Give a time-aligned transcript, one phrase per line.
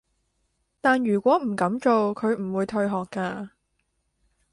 [0.81, 3.49] 但如果唔噉做，佢唔會退學㗎